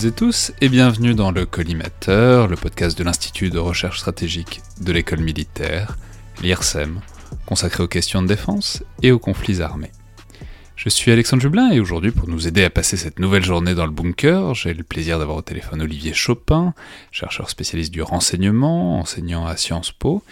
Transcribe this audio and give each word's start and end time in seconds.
Toutes 0.00 0.12
et 0.12 0.16
tous 0.16 0.52
et 0.62 0.70
bienvenue 0.70 1.12
dans 1.12 1.30
le 1.30 1.44
Collimateur, 1.44 2.48
le 2.48 2.56
podcast 2.56 2.96
de 2.96 3.04
l'Institut 3.04 3.50
de 3.50 3.58
recherche 3.58 3.98
stratégique 3.98 4.62
de 4.80 4.92
l'école 4.92 5.20
militaire, 5.20 5.98
l'IRSEM, 6.40 7.02
consacré 7.44 7.82
aux 7.82 7.88
questions 7.88 8.22
de 8.22 8.26
défense 8.26 8.82
et 9.02 9.12
aux 9.12 9.18
conflits 9.18 9.60
armés. 9.60 9.90
Je 10.74 10.88
suis 10.88 11.12
Alexandre 11.12 11.42
Jublin 11.42 11.70
et 11.70 11.80
aujourd'hui 11.80 12.12
pour 12.12 12.28
nous 12.28 12.48
aider 12.48 12.64
à 12.64 12.70
passer 12.70 12.96
cette 12.96 13.18
nouvelle 13.18 13.44
journée 13.44 13.74
dans 13.74 13.84
le 13.84 13.92
bunker, 13.92 14.54
j'ai 14.54 14.72
le 14.72 14.84
plaisir 14.84 15.18
d'avoir 15.18 15.36
au 15.36 15.42
téléphone 15.42 15.82
Olivier 15.82 16.14
Chopin, 16.14 16.72
chercheur 17.10 17.50
spécialiste 17.50 17.92
du 17.92 18.00
renseignement, 18.00 19.00
enseignant 19.00 19.44
à 19.44 19.58
Sciences 19.58 19.92
Po, 19.92 20.22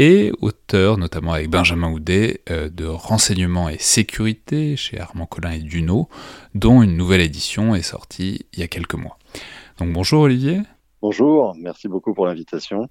et 0.00 0.32
auteur, 0.40 0.96
notamment 0.96 1.34
avec 1.34 1.50
Benjamin 1.50 1.92
Houdet, 1.92 2.40
euh, 2.48 2.70
de 2.70 2.86
Renseignement 2.86 3.68
et 3.68 3.76
Sécurité 3.76 4.74
chez 4.74 4.98
Armand 4.98 5.26
Collin 5.26 5.50
et 5.50 5.58
Duno, 5.58 6.08
dont 6.54 6.82
une 6.82 6.96
nouvelle 6.96 7.20
édition 7.20 7.74
est 7.74 7.82
sortie 7.82 8.46
il 8.54 8.60
y 8.60 8.62
a 8.62 8.66
quelques 8.66 8.94
mois. 8.94 9.18
Donc 9.78 9.92
bonjour 9.92 10.22
Olivier. 10.22 10.62
Bonjour, 11.02 11.54
merci 11.60 11.86
beaucoup 11.86 12.14
pour 12.14 12.24
l'invitation. 12.24 12.88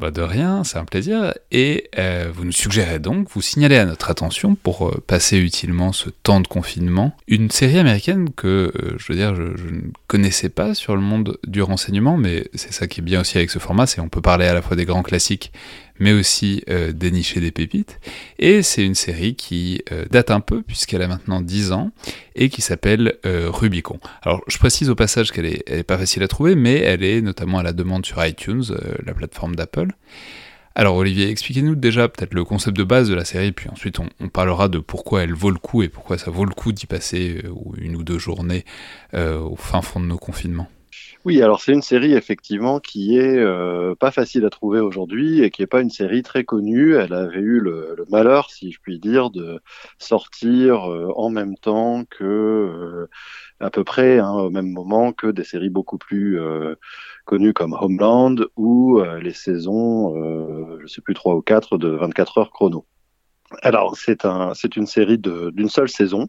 Bah 0.00 0.10
de 0.10 0.22
rien, 0.22 0.64
c'est 0.64 0.78
un 0.78 0.86
plaisir. 0.86 1.34
Et 1.52 1.90
euh, 1.98 2.30
vous 2.32 2.46
nous 2.46 2.52
suggérez 2.52 2.98
donc, 2.98 3.28
vous 3.34 3.42
signalez 3.42 3.76
à 3.76 3.84
notre 3.84 4.08
attention, 4.08 4.54
pour 4.54 4.88
euh, 4.88 5.04
passer 5.06 5.36
utilement 5.36 5.92
ce 5.92 6.08
temps 6.08 6.40
de 6.40 6.46
confinement, 6.46 7.14
une 7.28 7.50
série 7.50 7.78
américaine 7.78 8.30
que, 8.34 8.72
euh, 8.74 8.96
je 8.96 9.12
veux 9.12 9.18
dire, 9.18 9.34
je, 9.34 9.42
ne 9.42 9.90
connaissais 10.06 10.48
pas 10.48 10.72
sur 10.72 10.96
le 10.96 11.02
monde 11.02 11.36
du 11.46 11.60
renseignement, 11.60 12.16
mais 12.16 12.48
c'est 12.54 12.72
ça 12.72 12.86
qui 12.86 13.00
est 13.00 13.04
bien 13.04 13.20
aussi 13.20 13.36
avec 13.36 13.50
ce 13.50 13.58
format, 13.58 13.86
c'est 13.86 14.00
on 14.00 14.08
peut 14.08 14.22
parler 14.22 14.46
à 14.46 14.54
la 14.54 14.62
fois 14.62 14.74
des 14.74 14.86
grands 14.86 15.02
classiques, 15.02 15.52
mais 15.98 16.14
aussi 16.14 16.64
dénicher 16.94 17.40
des 17.40 17.50
pépites. 17.50 18.00
Et 18.38 18.62
c'est 18.62 18.82
une 18.84 18.94
série 18.94 19.34
qui 19.34 19.82
date 20.10 20.30
un 20.30 20.40
peu, 20.40 20.62
puisqu'elle 20.62 21.02
a 21.02 21.08
maintenant 21.08 21.42
10 21.42 21.72
ans, 21.72 21.90
et 22.34 22.48
qui 22.48 22.62
s'appelle 22.62 23.18
Rubicon. 23.24 24.00
Alors 24.22 24.40
je 24.48 24.56
précise 24.56 24.88
au 24.88 24.94
passage 24.94 25.30
qu'elle 25.30 25.44
est, 25.44 25.62
est, 25.70 25.82
pas 25.82 25.98
facile 25.98 26.22
à 26.22 26.28
trouver, 26.28 26.54
mais 26.54 26.78
elle 26.78 27.04
est 27.04 27.20
notamment 27.20 27.58
à 27.58 27.62
la 27.62 27.74
demande 27.74 28.06
sur 28.06 28.24
iTunes, 28.24 28.64
la 29.04 29.12
plateforme 29.12 29.54
d'Apple. 29.54 29.89
Alors 30.74 30.96
Olivier, 30.96 31.28
expliquez-nous 31.28 31.74
déjà 31.74 32.08
peut-être 32.08 32.32
le 32.32 32.44
concept 32.44 32.76
de 32.76 32.84
base 32.84 33.08
de 33.08 33.14
la 33.14 33.24
série, 33.24 33.52
puis 33.52 33.68
ensuite 33.68 33.98
on, 33.98 34.28
parlera 34.28 34.68
de 34.68 34.78
pourquoi 34.78 35.22
elle 35.22 35.34
vaut 35.34 35.50
le 35.50 35.58
coup 35.58 35.82
et 35.82 35.88
pourquoi 35.88 36.16
ça 36.16 36.30
vaut 36.30 36.44
le 36.44 36.54
coup 36.54 36.72
d'y 36.72 36.86
passer 36.86 37.42
euh, 37.44 37.52
une 37.76 37.96
ou 37.96 38.04
deux 38.04 38.18
journées 38.18 38.64
euh, 39.14 39.38
au 39.40 39.56
fin 39.56 39.82
fond 39.82 40.00
de 40.00 40.06
nos 40.06 40.18
confinements. 40.18 40.68
Oui, 41.24 41.42
alors 41.42 41.60
c'est 41.60 41.72
une 41.72 41.82
série 41.82 42.14
effectivement 42.14 42.80
qui 42.80 43.16
est 43.16 43.38
euh, 43.38 43.94
pas 43.94 44.10
facile 44.10 44.44
à 44.44 44.50
trouver 44.50 44.80
aujourd'hui 44.80 45.42
et 45.42 45.50
qui 45.50 45.62
est 45.62 45.66
pas 45.66 45.80
une 45.80 45.90
série 45.90 46.22
très 46.22 46.44
connue. 46.44 46.94
Elle 46.94 47.12
avait 47.12 47.40
eu 47.40 47.60
le, 47.60 48.04
malheur, 48.10 48.50
si 48.50 48.72
je 48.72 48.80
puis 48.80 48.98
dire, 48.98 49.30
de 49.30 49.60
sortir 49.98 50.82
en 51.16 51.30
même 51.30 51.56
temps 51.56 52.04
que 52.04 53.08
à 53.60 53.70
peu 53.70 53.84
près 53.84 54.18
hein, 54.18 54.32
au 54.32 54.50
même 54.50 54.70
moment 54.70 55.12
que 55.12 55.26
des 55.26 55.44
séries 55.44 55.68
beaucoup 55.68 55.98
plus 55.98 56.40
connues 57.30 57.52
comme 57.52 57.76
Homeland 57.80 58.34
ou 58.56 58.98
euh, 58.98 59.20
les 59.20 59.32
saisons, 59.32 60.16
euh, 60.16 60.78
je 60.82 60.88
sais 60.88 61.00
plus 61.00 61.14
trois 61.14 61.36
ou 61.36 61.42
quatre 61.42 61.78
de 61.78 61.88
24 61.88 62.38
heures 62.38 62.50
chrono. 62.50 62.86
Alors 63.62 63.96
c'est 63.96 64.24
un, 64.24 64.52
c'est 64.54 64.74
une 64.74 64.86
série 64.86 65.16
d'une 65.16 65.68
seule 65.68 65.88
saison. 65.88 66.28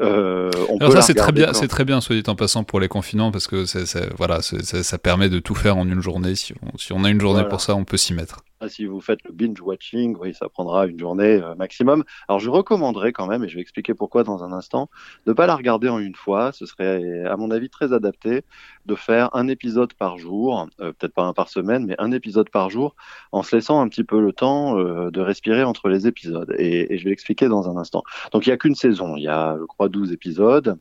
Euh, 0.00 0.50
on 0.68 0.78
Alors 0.78 0.92
ça 0.92 1.02
c'est 1.02 1.14
très 1.14 1.32
bien, 1.32 1.52
c'est 1.52 1.66
très 1.66 1.84
bien, 1.84 2.00
soit 2.00 2.14
dit 2.14 2.22
en 2.28 2.36
passant 2.36 2.62
pour 2.62 2.78
les 2.78 2.88
confinants 2.88 3.32
parce 3.32 3.48
que 3.48 3.64
ça, 3.64 3.80
voilà, 4.16 4.40
ça, 4.42 4.98
permet 4.98 5.28
de 5.28 5.40
tout 5.40 5.54
faire 5.54 5.76
en 5.76 5.88
une 5.88 6.00
journée. 6.00 6.34
Si 6.34 6.54
on, 6.62 6.78
si 6.78 6.92
on 6.92 7.04
a 7.04 7.10
une 7.10 7.20
journée 7.20 7.44
pour 7.48 7.60
ça, 7.60 7.74
on 7.74 7.84
peut 7.84 7.96
s'y 7.96 8.14
mettre. 8.14 8.44
Si 8.66 8.86
vous 8.86 9.00
faites 9.00 9.22
le 9.22 9.32
binge 9.32 9.60
watching, 9.60 10.16
oui, 10.18 10.34
ça 10.34 10.48
prendra 10.48 10.86
une 10.86 10.98
journée 10.98 11.40
euh, 11.40 11.54
maximum. 11.54 12.02
Alors, 12.26 12.40
je 12.40 12.50
recommanderais 12.50 13.12
quand 13.12 13.28
même, 13.28 13.44
et 13.44 13.48
je 13.48 13.54
vais 13.54 13.60
expliquer 13.60 13.94
pourquoi 13.94 14.24
dans 14.24 14.42
un 14.42 14.52
instant, 14.52 14.90
de 15.26 15.30
ne 15.30 15.34
pas 15.34 15.46
la 15.46 15.54
regarder 15.54 15.88
en 15.88 16.00
une 16.00 16.16
fois. 16.16 16.50
Ce 16.50 16.66
serait, 16.66 17.24
à 17.24 17.36
mon 17.36 17.52
avis, 17.52 17.70
très 17.70 17.92
adapté 17.92 18.42
de 18.86 18.94
faire 18.96 19.30
un 19.36 19.46
épisode 19.46 19.94
par 19.94 20.18
jour, 20.18 20.66
euh, 20.80 20.92
peut-être 20.92 21.14
pas 21.14 21.22
un 21.22 21.34
par 21.34 21.48
semaine, 21.48 21.86
mais 21.86 21.94
un 21.98 22.10
épisode 22.10 22.50
par 22.50 22.68
jour, 22.68 22.96
en 23.30 23.44
se 23.44 23.54
laissant 23.54 23.80
un 23.80 23.88
petit 23.88 24.02
peu 24.02 24.20
le 24.20 24.32
temps 24.32 24.76
euh, 24.76 25.12
de 25.12 25.20
respirer 25.20 25.62
entre 25.62 25.88
les 25.88 26.08
épisodes. 26.08 26.52
Et, 26.58 26.98
je 26.98 27.04
vais 27.04 27.12
expliquer 27.12 27.46
dans 27.46 27.70
un 27.70 27.76
instant. 27.76 28.02
Donc, 28.32 28.46
il 28.46 28.48
n'y 28.48 28.54
a 28.54 28.56
qu'une 28.56 28.74
saison. 28.74 29.14
Il 29.16 29.22
y 29.22 29.28
a, 29.28 29.56
je 29.56 29.64
crois, 29.66 29.88
12 29.88 30.10
épisodes. 30.12 30.78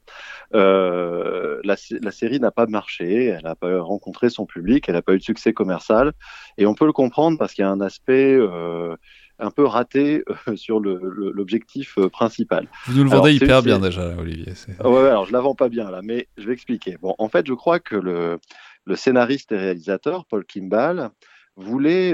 La, 0.51 1.75
série 2.11 2.39
n'a 2.39 2.51
pas 2.51 2.65
marché. 2.65 3.25
Elle 3.25 3.43
n'a 3.43 3.55
pas 3.55 3.79
rencontré 3.81 4.31
son 4.31 4.47
public. 4.47 4.85
Elle 4.87 4.95
n'a 4.95 5.03
pas 5.03 5.13
eu 5.13 5.19
de 5.19 5.23
succès 5.23 5.53
commercial. 5.53 6.13
Et 6.57 6.65
on 6.65 6.73
peut 6.73 6.85
le 6.85 6.93
comprendre 6.93 7.37
parce 7.37 7.53
qu'il 7.53 7.63
y 7.63 7.65
a 7.65 7.71
un 7.71 7.81
aspect 7.81 8.33
euh, 8.33 8.95
un 9.39 9.51
peu 9.51 9.65
raté 9.65 10.23
euh, 10.47 10.55
sur 10.55 10.79
l'objectif 10.79 11.97
euh, 11.97 12.09
principal. 12.09 12.67
Vous 12.87 12.97
nous 12.97 13.03
le 13.03 13.09
vendez 13.09 13.33
hyper 13.33 13.61
bien 13.61 13.79
déjà, 13.79 14.15
Olivier. 14.17 14.53
Ouais, 14.83 15.07
alors 15.07 15.25
je 15.25 15.33
la 15.33 15.41
vends 15.41 15.55
pas 15.55 15.69
bien 15.69 15.91
là, 15.91 16.01
mais 16.03 16.27
je 16.37 16.47
vais 16.47 16.53
expliquer. 16.53 16.97
Bon, 17.01 17.15
en 17.17 17.29
fait, 17.29 17.45
je 17.47 17.53
crois 17.53 17.79
que 17.79 17.95
le, 17.95 18.39
le 18.85 18.95
scénariste 18.95 19.51
et 19.51 19.57
réalisateur 19.57 20.25
Paul 20.25 20.45
Kimball 20.45 21.09
voulait 21.55 22.13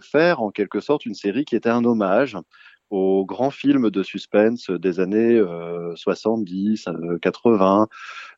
faire 0.00 0.40
en 0.40 0.50
quelque 0.50 0.78
sorte 0.78 1.04
une 1.04 1.14
série 1.14 1.44
qui 1.44 1.56
était 1.56 1.68
un 1.68 1.84
hommage 1.84 2.36
aux 2.90 3.26
grands 3.26 3.50
films 3.50 3.90
de 3.90 4.02
suspense 4.04 4.70
des 4.70 5.00
années 5.00 5.42
70, 5.96 6.88
80. 7.20 7.88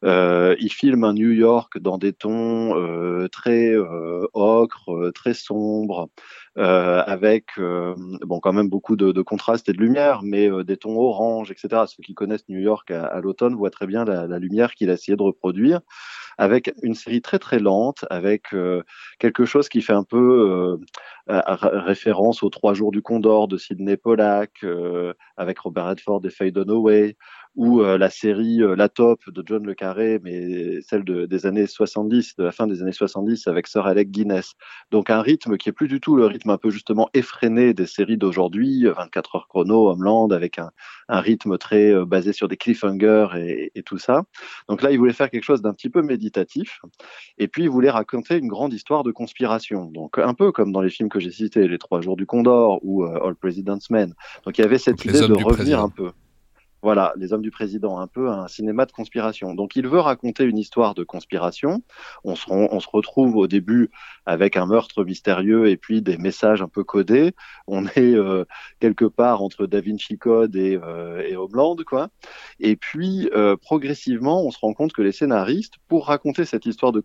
Euh, 0.03 0.57
il 0.61 0.73
filme 0.73 1.05
un 1.05 1.13
New 1.13 1.31
York 1.31 1.79
dans 1.79 1.99
des 1.99 2.13
tons 2.15 2.75
euh, 2.75 3.29
très 3.29 3.75
euh, 3.75 4.27
ocre, 4.33 5.11
très 5.15 5.35
sombres, 5.35 6.09
avec 6.57 7.47
bon 7.57 8.41
quand 8.41 8.53
même 8.53 8.69
beaucoup 8.69 8.97
de, 8.97 9.23
contrastes 9.23 9.69
et 9.69 9.73
de 9.73 9.79
lumière, 9.79 10.21
mais 10.23 10.49
des 10.65 10.77
tons 10.77 10.97
orange, 10.97 11.51
etc. 11.51 11.85
Ceux 11.87 12.03
qui 12.03 12.15
connaissent 12.15 12.49
New 12.49 12.59
York 12.59 12.91
à, 12.91 13.21
l'automne 13.21 13.55
voient 13.55 13.71
très 13.71 13.87
bien 13.87 14.05
la, 14.05 14.27
la 14.27 14.39
lumière 14.39 14.75
qu'il 14.75 14.91
a 14.91 14.95
essayé 14.95 15.17
de 15.17 15.23
reproduire 15.23 15.81
avec 16.39 16.73
une 16.83 16.95
série 16.95 17.23
très 17.23 17.39
très 17.39 17.59
lente, 17.59 18.05
avec 18.11 18.55
quelque 19.19 19.45
chose 19.45 19.69
qui 19.69 19.81
fait 19.81 19.93
un 19.93 20.05
peu 20.05 20.79
référence 21.29 22.43
aux 22.43 22.51
Trois 22.51 22.75
jours 22.75 22.93
du 22.93 23.01
Condor 23.01 23.49
de 23.49 23.57
Sidney 23.57 23.97
Pollack, 23.97 24.65
avec 25.37 25.59
Robert 25.61 25.87
Redford 25.87 26.21
et 26.25 26.31
Faye 26.31 26.53
Dunaway, 26.53 27.17
ou 27.57 27.81
euh, 27.83 27.99
la 27.99 28.11
série 28.11 28.63
euh, 28.63 28.77
La 28.77 28.89
Top 28.89 29.21
de 29.29 29.43
John 29.45 29.65
Le 29.67 29.75
Carré, 29.75 30.21
mais 30.23 30.81
celle 30.83 31.05
de, 31.05 31.27
des 31.27 31.47
années 31.47 31.67
70, 31.67 32.37
de 32.37 32.45
la 32.45 32.53
fin 32.53 32.67
des 32.67 32.83
années 32.83 32.93
70 32.93 33.49
avec 33.49 33.67
Sir 33.67 33.87
Alec 33.87 34.11
Guinness. 34.11 34.53
Donc 34.91 35.11
un 35.11 35.21
rythme 35.21 35.57
qui 35.57 35.69
est 35.69 35.73
plus 35.73 35.89
du 35.89 36.01
tout 36.01 36.17
le 36.17 36.27
rythme 36.27 36.51
un 36.51 36.59
peu 36.59 36.71
justement 36.71 37.09
effréné 37.13 37.75
des 37.75 37.87
séries 37.87 38.17
d'aujourd'hui, 38.17 38.85
24 38.85 39.37
heures 39.37 39.49
chrono, 39.49 39.91
Homeland, 39.91 40.31
avec 40.31 40.59
un, 40.59 40.71
un 41.09 41.21
rythme 41.21 41.59
très 41.59 41.93
euh, 41.93 42.05
basé 42.05 42.33
sur 42.33 42.47
des 42.47 42.57
cliffhangers 42.57 43.29
et, 43.37 43.73
et, 43.75 43.83
tout 43.83 43.99
ça. 43.99 44.23
Donc 44.69 44.83
là, 44.83 44.93
il 44.93 44.99
voulait 44.99 45.13
faire 45.13 45.31
quelque 45.31 45.45
chose 45.45 45.63
d'un 45.63 45.73
petit 45.73 45.91
peu 45.91 46.03
méditatif. 46.03 46.81
Et 47.39 47.49
puis, 47.49 47.65
il 47.65 47.71
voulait 47.71 47.91
raconter 47.91 48.37
une 48.39 48.49
grande 48.49 48.73
histoire 48.73 49.03
de 49.03 49.11
conspiration. 49.11 49.87
Donc 49.87 50.19
un 50.19 50.35
peu 50.35 50.53
comme 50.53 50.71
dans 50.71 50.83
les 50.83 50.91
films 50.91 51.09
que 51.09 51.19
j'ai 51.19 51.31
cités, 51.31 51.67
Les 51.67 51.79
Trois 51.79 52.01
Jours 52.01 52.17
du 52.17 52.27
Condor 52.27 52.79
ou 52.83 53.05
All 53.05 53.35
President's 53.35 53.91
Men. 53.91 54.15
Donc 54.45 54.59
il 54.59 54.63
y 54.63 54.65
avait 54.65 54.79
cette 54.79 55.05
idée 55.05 55.27
de 55.27 55.45
revenir 55.45 55.81
un 55.81 55.89
peu. 55.89 56.11
Voilà, 56.83 57.13
les 57.17 57.33
hommes 57.33 57.43
du 57.43 57.51
président, 57.51 57.99
un 57.99 58.07
peu 58.07 58.31
un 58.31 58.49
cinéma 58.49 58.87
de 58.87 58.93
conspiration. 58.93 59.55
Donc 59.55 59.77
il 59.77 59.87
veut 59.87 60.01
raconter 60.01 60.45
une 60.45 60.59
histoire 60.59 60.95
de 60.95 61.05
conspiration. 61.05 61.83
On 62.25 62.35
se, 62.35 62.89
retrouve 62.91 63.37
au 63.37 63.47
début 63.47 63.91
avec 64.27 64.57
un 64.57 64.67
meurtre 64.67 65.05
mystérieux 65.05 65.69
et 65.69 65.77
puis 65.77 66.03
des 66.03 66.17
messages 66.17 66.63
un 66.63 66.69
peu 66.69 66.83
codés. 66.83 67.35
On 67.67 67.87
est 67.87 68.15
euh, 68.15 68.45
quelque 68.81 69.05
part 69.05 69.43
entre 69.43 69.67
Da 69.67 69.81
Vinci 69.81 70.19
Code 70.19 70.57
et, 70.57 70.79
euh, 70.83 71.23
et 71.23 71.37
Homeland, 71.37 71.77
quoi. 71.87 72.09
Et 72.59 72.77
puis 72.77 73.29
euh, 73.35 73.57
progressivement, 73.57 74.43
on 74.45 74.51
se 74.51 74.59
rend 74.59 74.73
compte 74.73 74.93
que 74.93 75.03
les 75.03 75.13
scénaristes, 75.13 75.75
pour 75.89 76.07
raconter 76.07 76.45
cette 76.45 76.67
histoire 76.67 76.93
de, 76.93 77.01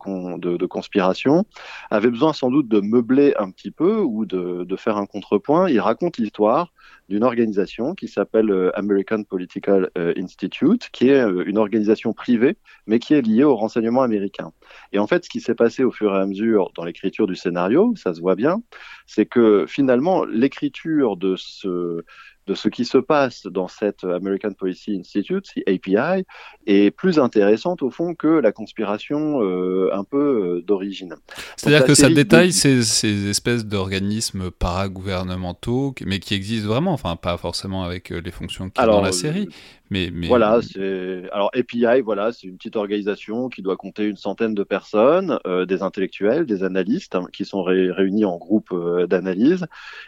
conspiration, 0.65 1.45
avaient 1.91 2.09
besoin 2.09 2.33
sans 2.33 2.49
doute 2.49 2.67
de 2.67 2.79
meubler 2.79 3.33
un 3.37 3.51
petit 3.51 3.71
peu 3.71 3.99
ou 3.99 4.25
de, 4.25 4.63
de 4.63 4.75
faire 4.75 4.97
un 4.97 5.05
contrepoint. 5.05 5.69
Ils 5.69 5.79
racontent 5.79 6.21
l'histoire 6.21 6.71
d'une 7.09 7.23
organisation 7.23 7.93
qui 7.95 8.07
s'appelle 8.07 8.49
euh, 8.49 8.77
American 8.77 9.23
Political 9.23 9.64
euh, 9.69 10.13
Institute, 10.17 10.89
qui 10.91 11.09
est 11.09 11.21
euh, 11.21 11.43
une 11.45 11.57
organisation 11.57 12.13
privée, 12.13 12.57
mais 12.87 12.99
qui 12.99 13.13
est 13.13 13.21
liée 13.21 13.43
au 13.43 13.55
renseignement 13.55 14.01
américain. 14.01 14.51
Et 14.91 14.99
en 14.99 15.07
fait, 15.07 15.25
ce 15.25 15.29
qui 15.29 15.39
s'est 15.39 15.55
passé 15.55 15.83
au 15.83 15.91
fur 15.91 16.13
et 16.15 16.19
à 16.19 16.25
mesure 16.25 16.71
dans 16.75 16.83
l'écriture 16.83 17.27
du 17.27 17.35
scénario, 17.35 17.93
ça 17.95 18.13
se 18.13 18.21
voit 18.21 18.35
bien, 18.35 18.61
c'est 19.07 19.25
que 19.25 19.65
finalement, 19.67 20.25
l'écriture 20.25 21.17
de 21.17 21.35
ce 21.35 22.03
de 22.47 22.53
ce 22.53 22.69
qui 22.69 22.85
se 22.85 22.97
passe 22.97 23.47
dans 23.47 23.67
cette 23.67 24.03
American 24.03 24.53
Policy 24.53 24.97
Institute, 24.99 25.47
API, 25.67 26.23
est 26.67 26.91
plus 26.91 27.19
intéressante 27.19 27.81
au 27.81 27.89
fond 27.89 28.15
que 28.15 28.27
la 28.27 28.51
conspiration 28.51 29.41
euh, 29.41 29.89
un 29.93 30.03
peu 30.03 30.17
euh, 30.57 30.61
d'origine. 30.61 31.15
C'est-à-dire 31.57 31.85
que 31.85 31.93
ça 31.95 32.09
détaille 32.09 32.51
ces, 32.51 32.83
ces, 32.83 33.29
espèces 33.29 33.65
d'organismes 33.65 34.51
paragouvernementaux, 34.51 35.93
mais 36.05 36.19
qui 36.19 36.33
existent 36.33 36.67
vraiment, 36.67 36.93
enfin 36.93 37.15
pas 37.15 37.37
forcément 37.37 37.83
avec 37.83 38.11
euh, 38.11 38.21
les 38.23 38.31
fonctions 38.31 38.69
a 38.77 38.85
dans 38.85 39.01
la 39.01 39.11
série, 39.11 39.49
mais, 39.89 40.09
mais... 40.11 40.27
Voilà, 40.27 40.59
c'est 40.61 41.29
alors 41.31 41.51
API, 41.53 42.01
voilà, 42.03 42.31
c'est 42.31 42.47
une 42.47 42.57
petite 42.57 42.75
organisation 42.75 43.49
qui 43.49 43.61
doit 43.61 43.77
compter 43.77 44.05
une 44.05 44.17
centaine 44.17 44.55
de 44.55 44.63
personnes, 44.63 45.39
euh, 45.45 45.65
des 45.65 45.83
intellectuels, 45.83 46.45
des 46.45 46.63
analystes 46.63 47.15
hein, 47.15 47.27
qui 47.31 47.45
sont 47.45 47.61
réunis 47.63 48.25
en 48.25 48.37
groupe 48.37 48.73
d'analyse. 49.07 49.65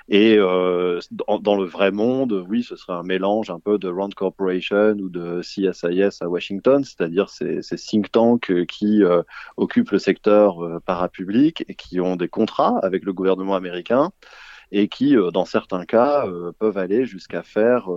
Et 0.10 0.38
dans, 0.38 1.40
dans, 1.40 1.56
le 1.56 1.66
vrai 1.66 1.92
monde, 1.92 2.27
oui, 2.34 2.64
ce 2.64 2.76
serait 2.76 2.94
un 2.94 3.04
mélange 3.04 3.50
un 3.50 3.60
peu 3.60 3.78
de 3.78 3.90
Rand 3.90 4.14
Corporation 4.14 4.94
ou 5.00 5.10
de 5.10 5.42
CSIS 5.42 6.22
à 6.22 6.28
Washington, 6.28 6.84
c'est-à-dire 6.84 7.30
ces, 7.30 7.62
think 7.76 8.12
tanks 8.12 8.66
qui 8.66 9.04
occupent 9.58 9.92
le 9.92 10.00
secteur 10.00 10.58
parapublic 10.86 11.64
et 11.68 11.76
qui 11.76 12.00
ont 12.00 12.16
des 12.16 12.28
contrats 12.28 12.80
avec 12.84 13.04
le 13.06 13.14
gouvernement 13.14 13.56
américain 13.56 14.12
et 14.72 14.90
qui, 14.90 15.16
dans 15.34 15.46
certains 15.46 15.86
cas, 15.86 16.26
peuvent 16.60 16.78
aller 16.78 17.06
jusqu'à 17.06 17.44
faire 17.44 17.88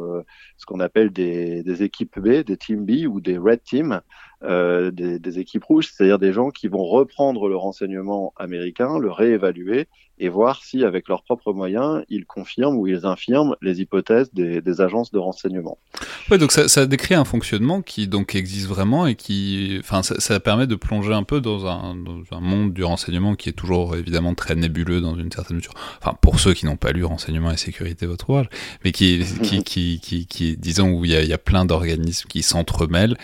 ce 0.56 0.66
qu'on 0.66 0.80
appelle 0.80 1.10
des, 1.10 1.62
des, 1.62 1.82
équipes 1.82 2.20
B, 2.20 2.44
des 2.44 2.56
Team 2.56 2.84
B 2.84 3.06
ou 3.08 3.20
des 3.20 3.38
Red 3.38 3.62
Team, 3.62 4.00
euh, 4.42 4.90
des, 4.90 5.18
des, 5.18 5.38
équipes 5.38 5.64
rouges, 5.64 5.90
c'est-à-dire 5.92 6.18
des 6.18 6.32
gens 6.32 6.50
qui 6.50 6.68
vont 6.68 6.84
reprendre 6.84 7.48
le 7.48 7.56
renseignement 7.56 8.32
américain, 8.38 8.98
le 8.98 9.10
réévaluer 9.10 9.86
et 10.20 10.28
voir 10.28 10.62
si, 10.62 10.84
avec 10.84 11.08
leurs 11.08 11.22
propres 11.22 11.52
moyens, 11.52 12.04
ils 12.10 12.26
confirment 12.26 12.76
ou 12.76 12.86
ils 12.86 13.06
infirment 13.06 13.56
les 13.62 13.80
hypothèses 13.80 14.32
des, 14.34 14.60
des 14.60 14.80
agences 14.82 15.10
de 15.10 15.18
renseignement. 15.18 15.78
Ouais, 16.30 16.36
donc 16.36 16.52
ça, 16.52 16.68
ça, 16.68 16.86
décrit 16.86 17.14
un 17.14 17.24
fonctionnement 17.24 17.80
qui 17.80 18.06
donc 18.06 18.34
existe 18.34 18.68
vraiment 18.68 19.06
et 19.06 19.14
qui, 19.14 19.78
enfin, 19.80 20.02
ça, 20.02 20.20
ça 20.20 20.38
permet 20.38 20.66
de 20.66 20.74
plonger 20.74 21.14
un 21.14 21.22
peu 21.22 21.40
dans 21.40 21.66
un, 21.66 21.94
dans 21.94 22.20
un, 22.32 22.40
monde 22.40 22.74
du 22.74 22.84
renseignement 22.84 23.34
qui 23.34 23.48
est 23.48 23.54
toujours 23.54 23.96
évidemment 23.96 24.34
très 24.34 24.54
nébuleux 24.54 25.00
dans 25.00 25.16
une 25.16 25.32
certaine 25.32 25.56
mesure. 25.56 25.74
Enfin, 26.02 26.16
pour 26.20 26.38
ceux 26.38 26.52
qui 26.52 26.66
n'ont 26.66 26.76
pas 26.76 26.92
lu 26.92 27.04
Renseignement 27.10 27.50
et 27.50 27.56
sécurité, 27.56 28.06
votre 28.06 28.28
ouvrage, 28.28 28.48
mais 28.84 28.92
qui, 28.92 29.24
qui, 29.42 29.62
qui, 29.64 30.00
qui, 30.00 30.26
qui, 30.26 30.56
disons, 30.56 30.90
où 30.90 31.04
il 31.04 31.10
y 31.10 31.16
a, 31.16 31.22
il 31.22 31.28
y 31.28 31.32
a 31.32 31.38
plein 31.38 31.64
d'organismes 31.64 32.28
qui 32.28 32.42
s'entremêlent 32.42 33.16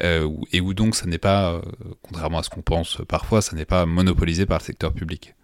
et 0.00 0.60
où 0.60 0.74
donc 0.74 0.94
ça 0.94 1.06
n'est 1.06 1.18
pas, 1.18 1.52
euh, 1.52 1.60
contrairement 2.02 2.38
à 2.38 2.42
ce 2.42 2.50
qu'on 2.50 2.62
pense 2.62 2.98
parfois, 3.08 3.42
ça 3.42 3.56
n'est 3.56 3.64
pas 3.64 3.86
monopolisé 3.86 4.46
par 4.46 4.58
le 4.58 4.64
secteur 4.64 4.92
public. 4.92 5.34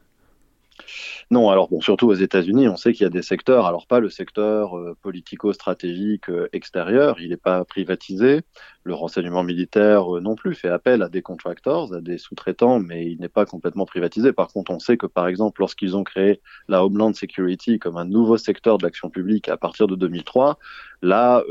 Non, 1.31 1.51
alors 1.51 1.69
bon, 1.69 1.81
surtout 1.81 2.09
aux 2.09 2.15
États-Unis, 2.15 2.69
on 2.69 2.77
sait 2.77 2.93
qu'il 2.93 3.05
y 3.05 3.07
a 3.07 3.11
des 3.11 3.23
secteurs, 3.23 3.67
alors 3.67 3.87
pas 3.87 4.01
le 4.01 4.11
secteur 4.11 4.77
euh, 4.77 4.97
politico-stratégique 5.01 6.29
euh, 6.29 6.49
extérieur, 6.53 7.17
il 7.21 7.31
n'est 7.31 7.37
pas 7.37 7.65
privatisé. 7.65 8.43
Le 8.83 8.95
renseignement 8.95 9.43
militaire 9.43 10.17
euh, 10.17 10.21
non 10.21 10.35
plus 10.35 10.55
fait 10.55 10.69
appel 10.69 11.03
à 11.03 11.09
des 11.09 11.23
contractors, 11.23 11.95
à 11.95 12.01
des 12.01 12.19
sous-traitants, 12.19 12.79
mais 12.79 13.07
il 13.11 13.21
n'est 13.21 13.29
pas 13.29 13.47
complètement 13.47 13.87
privatisé. 13.87 14.33
Par 14.33 14.49
contre, 14.49 14.71
on 14.73 14.79
sait 14.79 14.97
que 14.97 15.07
par 15.07 15.27
exemple, 15.27 15.61
lorsqu'ils 15.61 15.97
ont 15.97 16.05
créé 16.05 16.41
la 16.69 16.85
Homeland 16.85 17.15
Security 17.15 17.79
comme 17.79 17.97
un 17.97 18.05
nouveau 18.05 18.37
secteur 18.37 18.79
de 18.79 18.85
l'action 18.85 19.09
publique 19.09 19.49
à 19.49 19.57
partir 19.57 19.87
de 19.87 19.97
2003, 19.97 20.59
là, 21.03 21.43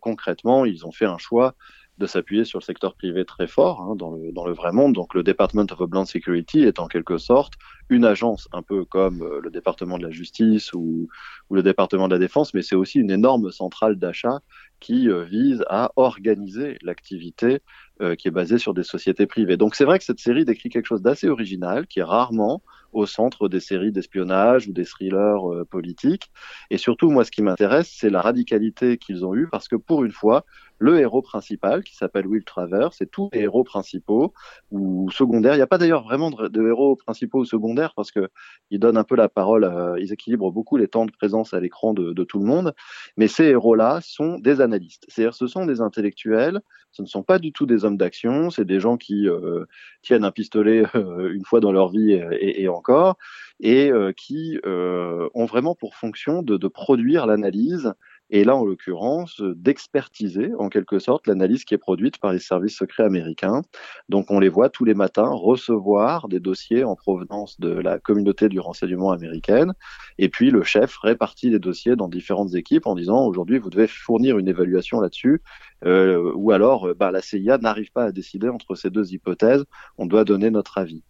concrètement, 0.00 0.64
ils 0.64 0.86
ont 0.86 0.92
fait 0.92 1.06
un 1.06 1.18
choix 1.18 1.54
de 1.98 2.06
s'appuyer 2.06 2.44
sur 2.44 2.58
le 2.58 2.64
secteur 2.64 2.94
privé 2.94 3.24
très 3.24 3.46
fort 3.46 3.80
hein, 3.82 3.94
dans, 3.96 4.10
le, 4.10 4.32
dans 4.32 4.46
le 4.46 4.52
vrai 4.52 4.72
monde. 4.72 4.94
Donc 4.94 5.14
le 5.14 5.22
Department 5.22 5.66
of 5.70 5.80
Homeland 5.80 6.04
Security 6.04 6.60
est 6.62 6.78
en 6.78 6.88
quelque 6.88 7.18
sorte 7.18 7.54
une 7.92 8.04
agence 8.04 8.48
un 8.52 8.62
peu 8.62 8.84
comme 8.84 9.22
euh, 9.22 9.40
le 9.42 9.50
département 9.50 9.98
de 9.98 10.04
la 10.04 10.10
justice 10.10 10.72
ou, 10.72 11.08
le 11.50 11.62
département 11.62 12.08
de 12.08 12.14
la 12.14 12.18
défense, 12.18 12.54
mais 12.54 12.62
c'est 12.62 12.74
aussi 12.74 12.98
une 12.98 13.10
énorme 13.10 13.52
centrale 13.52 13.96
d'achat 13.96 14.40
qui 14.80 15.10
euh, 15.10 15.24
vise 15.24 15.62
à 15.68 15.92
organiser 15.96 16.78
l'activité 16.80 17.60
euh, 18.00 18.14
qui 18.14 18.28
est 18.28 18.32
basée 18.32 18.56
sur 18.56 18.72
des 18.72 18.82
sociétés 18.82 19.26
privées. 19.26 19.58
Donc 19.58 19.74
c'est 19.74 19.84
vrai 19.84 19.98
que 19.98 20.04
cette 20.04 20.18
série 20.18 20.46
décrit 20.46 20.70
quelque 20.70 20.86
chose 20.86 21.02
d'assez 21.02 21.28
original, 21.28 21.86
qui 21.86 21.98
est 21.98 22.04
rarement 22.04 22.62
au 22.92 23.04
centre 23.04 23.48
des 23.48 23.60
séries 23.60 23.92
d'espionnage 23.92 24.66
ou 24.66 24.72
des 24.72 24.84
thrillers 24.84 25.64
politiques. 25.70 26.30
Et 26.70 26.76
surtout, 26.76 27.10
moi, 27.10 27.24
ce 27.24 27.30
qui 27.30 27.40
m'intéresse, 27.40 27.90
c'est 27.90 28.10
la 28.10 28.20
radicalité 28.20 28.98
qu'ils 28.98 29.24
ont 29.24 29.34
eue, 29.34 29.48
parce 29.50 29.66
que 29.66 29.76
pour 29.76 30.04
une 30.04 30.12
fois, 30.12 30.44
le 30.82 30.98
héros 30.98 31.22
principal, 31.22 31.84
qui 31.84 31.94
s'appelle 31.94 32.26
Will 32.26 32.44
Travers, 32.44 32.92
c'est 32.92 33.08
tous 33.08 33.30
les 33.32 33.42
héros 33.42 33.62
principaux 33.62 34.34
ou 34.72 35.10
secondaires. 35.12 35.54
Il 35.54 35.58
n'y 35.58 35.62
a 35.62 35.68
pas 35.68 35.78
d'ailleurs 35.78 36.02
vraiment 36.02 36.30
de, 36.30 36.66
héros 36.66 36.96
principaux 36.96 37.38
ou 37.40 37.44
secondaires, 37.44 37.81
parce 37.94 38.10
que 38.10 38.28
ils 38.70 38.78
donnent 38.78 38.96
un 38.96 39.04
peu 39.04 39.16
la 39.16 39.28
parole, 39.28 39.70
ils 39.98 40.12
équilibrent 40.12 40.52
beaucoup 40.52 40.76
les 40.76 40.88
temps 40.88 41.06
de 41.06 41.10
présence 41.10 41.54
à 41.54 41.60
l'écran 41.60 41.92
de, 41.94 42.24
tout 42.24 42.38
le 42.38 42.44
monde. 42.44 42.74
Mais 43.16 43.28
ces 43.28 43.44
héros-là 43.44 44.00
sont 44.02 44.38
des 44.38 44.60
analystes. 44.60 45.04
C'est-à-dire, 45.08 45.34
ce 45.34 45.46
sont 45.46 45.66
des 45.66 45.80
intellectuels, 45.80 46.60
ce 46.92 47.02
ne 47.02 47.06
sont 47.06 47.22
pas 47.22 47.38
du 47.38 47.52
tout 47.52 47.66
des 47.66 47.84
hommes 47.84 47.96
d'action, 47.96 48.50
c'est 48.50 48.64
des 48.64 48.80
gens 48.80 48.96
qui 48.96 49.28
euh, 49.28 49.64
tiennent 50.02 50.24
un 50.24 50.30
pistolet 50.30 50.84
euh, 50.94 51.32
une 51.32 51.44
fois 51.44 51.60
dans 51.60 51.72
leur 51.72 51.88
vie 51.88 52.12
et, 52.12 52.68
encore, 52.68 53.16
et 53.60 53.90
euh, 53.90 54.12
qui 54.12 54.58
euh, 54.66 55.28
ont 55.34 55.46
vraiment 55.46 55.74
pour 55.74 55.94
fonction 55.94 56.42
de 56.42 56.68
produire 56.68 57.26
l'analyse 57.26 57.94
et 58.32 58.44
là, 58.44 58.56
en 58.56 58.64
l'occurrence, 58.64 59.42
d'expertiser 59.42 60.52
en 60.58 60.70
quelque 60.70 60.98
sorte 60.98 61.26
l'analyse 61.26 61.64
qui 61.64 61.74
est 61.74 61.78
produite 61.78 62.16
par 62.16 62.32
les 62.32 62.38
services 62.38 62.78
secrets 62.78 63.04
américains. 63.04 63.60
Donc 64.08 64.30
on 64.30 64.40
les 64.40 64.48
voit 64.48 64.70
tous 64.70 64.86
les 64.86 64.94
matins 64.94 65.28
recevoir 65.28 66.28
des 66.28 66.40
dossiers 66.40 66.82
en 66.82 66.96
provenance 66.96 67.60
de 67.60 67.68
la 67.68 67.98
communauté 67.98 68.48
du 68.48 68.58
renseignement 68.58 69.12
américaine, 69.12 69.74
et 70.16 70.30
puis 70.30 70.50
le 70.50 70.62
chef 70.62 70.96
répartit 70.96 71.50
les 71.50 71.58
dossiers 71.58 71.94
dans 71.94 72.08
différentes 72.08 72.54
équipes 72.54 72.86
en 72.86 72.94
disant 72.94 73.26
aujourd'hui 73.26 73.58
vous 73.58 73.68
devez 73.68 73.86
fournir 73.86 74.38
une 74.38 74.48
évaluation 74.48 75.00
là-dessus, 75.00 75.42
euh, 75.84 76.32
ou 76.34 76.52
alors 76.52 76.94
bah, 76.94 77.10
la 77.10 77.20
CIA 77.20 77.58
n'arrive 77.58 77.92
pas 77.92 78.04
à 78.04 78.12
décider 78.12 78.48
entre 78.48 78.74
ces 78.76 78.88
deux 78.88 79.12
hypothèses, 79.12 79.66
on 79.98 80.06
doit 80.06 80.24
donner 80.24 80.50
notre 80.50 80.78
avis. 80.78 81.04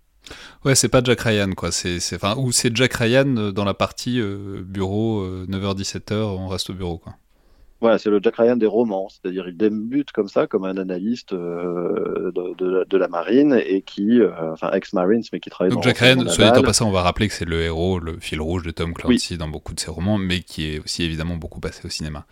Ouais, 0.64 0.74
c'est 0.74 0.88
pas 0.88 1.02
Jack 1.02 1.20
Ryan, 1.20 1.50
quoi. 1.56 1.72
C'est, 1.72 1.98
enfin, 2.14 2.36
ou 2.36 2.52
c'est 2.52 2.74
Jack 2.76 2.94
Ryan 2.94 3.36
euh, 3.36 3.52
dans 3.52 3.64
la 3.64 3.74
partie 3.74 4.20
euh, 4.20 4.62
bureau, 4.64 5.26
9h-17h, 5.48 6.12
euh, 6.12 6.24
on 6.24 6.48
reste 6.48 6.70
au 6.70 6.74
bureau, 6.74 6.98
quoi. 6.98 7.14
Voilà, 7.80 7.98
c'est 7.98 8.10
le 8.10 8.20
Jack 8.22 8.36
Ryan 8.36 8.54
des 8.54 8.66
romans, 8.66 9.08
c'est-à-dire 9.08 9.48
il 9.48 9.56
débute 9.56 10.12
comme 10.12 10.28
ça, 10.28 10.46
comme 10.46 10.64
un 10.64 10.76
analyste 10.76 11.34
de, 11.34 12.32
de, 12.32 12.96
la 12.96 13.08
marine 13.08 13.60
et 13.66 13.82
qui, 13.82 14.20
enfin 14.52 14.70
ex-marines, 14.70 15.24
mais 15.32 15.40
qui 15.40 15.50
travaille 15.50 15.72
Donc 15.72 15.82
Jack 15.82 15.98
Ryan, 15.98 16.28
soit 16.28 16.52
dit 16.52 16.60
en 16.60 16.62
passant, 16.62 16.88
on 16.88 16.92
va 16.92 17.02
rappeler 17.02 17.26
que 17.26 17.34
c'est 17.34 17.44
le 17.44 17.60
héros, 17.60 17.98
le 17.98 18.20
fil 18.20 18.40
rouge 18.40 18.62
de 18.62 18.70
Tom 18.70 18.94
Clancy 18.94 19.36
dans 19.36 19.48
beaucoup 19.48 19.74
de 19.74 19.80
ses 19.80 19.90
romans, 19.90 20.16
mais 20.16 20.42
qui 20.42 20.74
est 20.74 20.78
aussi 20.78 21.02
évidemment 21.02 21.34
beaucoup 21.34 21.58
passé 21.58 21.84
au 21.84 21.88
cinéma. 21.88 22.24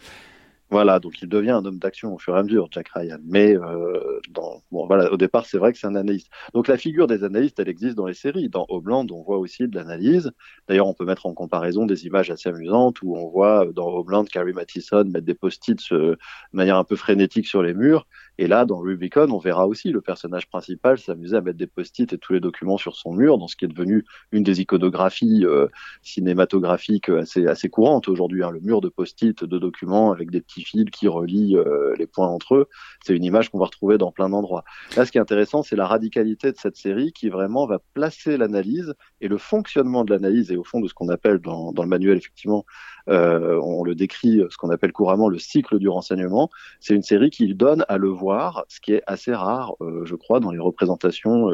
Voilà, 0.73 1.01
donc 1.01 1.21
il 1.21 1.29
devient 1.29 1.51
un 1.51 1.65
homme 1.65 1.79
d'action 1.81 2.15
au 2.15 2.19
fur 2.19 2.37
et 2.37 2.39
à 2.39 2.45
mesure, 2.45 2.69
Jack 2.71 2.91
Ryan. 2.95 3.19
Mais 3.25 3.57
euh, 3.57 4.21
dans, 4.31 4.63
bon, 4.71 4.87
voilà, 4.87 5.13
au 5.13 5.17
départ, 5.17 5.45
c'est 5.45 5.59
vrai 5.59 5.73
que 5.73 5.79
c'est 5.79 5.89
un 5.89 5.97
analyste. 5.97 6.29
Donc 6.55 6.69
la 6.69 6.77
figure 6.77 7.09
des 7.09 7.25
analystes, 7.25 7.59
elle 7.59 7.69
existe 7.69 7.97
dans 7.97 8.07
les 8.07 8.15
séries. 8.15 8.49
Dans 8.49 8.67
Homeland, 8.69 9.05
on 9.11 9.21
voit 9.23 9.39
aussi 9.39 9.67
de 9.67 9.75
l'analyse. 9.75 10.31
D'ailleurs, 10.69 10.87
on 10.87 10.95
peut 10.95 11.05
mettre 11.05 11.27
en 11.27 11.35
comparaison 11.35 11.87
des 11.87 12.07
images 12.07 12.31
assez 12.31 12.49
amusantes 12.49 13.03
où 13.03 13.17
on 13.17 13.29
voit 13.29 13.67
dans 13.75 13.89
Homeland 13.89 14.23
Carrie 14.25 14.53
Mathison 14.53 15.03
mettre 15.07 15.27
des 15.27 15.35
post-it 15.35 15.81
de 15.93 16.17
manière 16.53 16.77
un 16.77 16.85
peu 16.85 16.95
frénétique 16.95 17.49
sur 17.49 17.65
les 17.65 17.75
murs. 17.75 18.07
Et 18.39 18.47
là, 18.47 18.65
dans 18.65 18.79
Rubicon, 18.79 19.31
on 19.31 19.39
verra 19.39 19.67
aussi 19.67 19.91
le 19.91 20.01
personnage 20.01 20.49
principal 20.49 20.99
s'amuser 20.99 21.37
à 21.37 21.41
mettre 21.41 21.59
des 21.59 21.67
post-it 21.67 22.13
et 22.13 22.19
tous 22.19 22.33
les 22.33 22.41
documents 22.41 22.79
sur 22.79 22.97
son 22.97 23.13
mur, 23.13 23.39
dans 23.39 23.49
ce 23.49 23.57
qui 23.57 23.65
est 23.65 23.69
devenu 23.69 24.05
une 24.33 24.43
des 24.43 24.61
iconographies 24.61 25.45
euh, 25.45 25.67
cinématographiques 26.03 27.09
assez, 27.09 27.47
assez 27.47 27.69
courantes 27.69 28.09
aujourd'hui. 28.09 28.43
Hein, 28.43 28.51
le 28.51 28.61
mur 28.61 28.81
de 28.81 28.89
post-it 28.89 29.45
de 29.45 29.59
documents 29.59 30.13
avec 30.13 30.31
des 30.31 30.41
petits 30.41 30.63
fils 30.63 30.91
qui 30.91 31.09
relient 31.09 31.57
euh, 31.57 31.95
les 31.99 32.07
points 32.07 32.29
entre 32.29 32.55
eux. 32.55 32.69
C'est 33.05 33.15
une 33.15 33.25
image 33.25 33.51
qu'on 33.51 33.59
va 33.59 33.67
retrouver 33.67 33.99
dans 33.99 34.13
plein 34.13 34.29
d'endroits. 34.29 34.65
Là, 34.97 35.05
ce 35.05 35.13
qui 35.13 35.19
est 35.19 35.21
intéressant, 35.21 35.63
c'est 35.63 35.77
la 35.77 35.87
radicalité 35.87 36.53
de 36.53 36.57
cette 36.57 36.77
série 36.77 37.13
qui 37.13 37.29
vraiment 37.29 37.67
va 37.67 37.79
placer 37.95 38.37
l'analyse 38.37 38.95
et 39.21 39.29
le 39.29 39.39
fonctionnement 39.39 40.05
de 40.05 40.13
l'analyse 40.13 40.51
et 40.51 40.57
au 40.57 40.65
fond 40.65 40.81
de 40.81 40.89
ce 40.89 40.95
qu'on 40.95 41.09
appelle 41.09 41.39
dans, 41.39 41.73
dans 41.73 41.83
le 41.83 41.89
manuel, 41.89 42.19
effectivement, 42.19 42.65
euh, 43.09 43.61
on 43.63 43.83
le 43.83 43.95
décrit, 43.95 44.43
ce 44.51 44.57
qu'on 44.57 44.71
appelle 44.71 44.93
couramment 44.93 45.29
le 45.29 45.39
cycle 45.39 45.79
du 45.79 45.89
renseignement. 45.89 46.51
C'est 46.81 46.95
une 46.95 47.03
série 47.03 47.31
qui 47.31 47.55
donne 47.55 47.85
à 47.89 47.99
le 47.99 48.09
voir, 48.21 48.65
ce 48.69 48.81
qui 48.81 48.93
est 48.93 49.03
assez 49.07 49.35
rare, 49.35 49.75
euh, 49.81 50.05
je 50.05 50.15
crois, 50.15 50.41
dans 50.41 50.51
les 50.51 50.59
représentations 50.59 51.49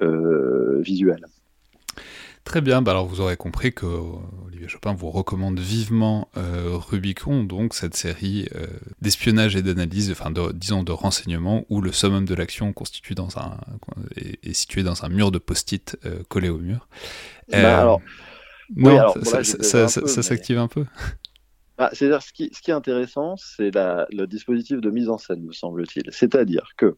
euh, 0.00 0.80
visuelles. 0.80 1.26
Très 2.44 2.60
bien, 2.60 2.82
bah 2.82 2.90
alors 2.90 3.06
vous 3.06 3.22
aurez 3.22 3.38
compris 3.38 3.72
que 3.72 3.86
Olivier 4.46 4.68
Chopin 4.68 4.92
vous 4.92 5.10
recommande 5.10 5.58
vivement 5.58 6.28
Rubicon, 6.34 7.42
donc 7.42 7.72
cette 7.72 7.96
série 7.96 8.46
d'espionnage 9.00 9.56
et 9.56 9.62
d'analyse, 9.62 10.10
enfin 10.10 10.30
disons 10.52 10.82
de 10.82 10.92
renseignement, 10.92 11.64
où 11.70 11.80
le 11.80 11.90
summum 11.90 12.26
de 12.26 12.34
l'action 12.34 12.74
constitue 12.74 13.14
dans 13.14 13.38
un 13.38 13.56
est, 14.16 14.52
situé 14.52 14.82
dans 14.82 15.04
un 15.06 15.08
mur 15.08 15.30
de 15.30 15.38
post-it 15.38 15.96
collé 16.28 16.50
au 16.50 16.58
mur. 16.58 16.86
Bah, 17.50 17.80
alors, 17.80 18.02
non, 18.76 19.14
ça, 19.22 19.88
s'active 19.88 20.58
un 20.58 20.68
peu. 20.68 20.84
Ah, 21.78 21.90
C'est-à-dire, 21.92 22.22
ce 22.22 22.32
qui, 22.32 22.44
est 22.44 22.70
intéressant, 22.70 23.36
c'est 23.36 23.70
le 23.74 24.26
dispositif 24.26 24.80
de 24.80 24.90
mise 24.90 25.08
en 25.08 25.18
scène, 25.18 25.44
me 25.44 25.52
semble-t-il. 25.52 26.04
C'est-à-dire 26.12 26.70
que 26.76 26.96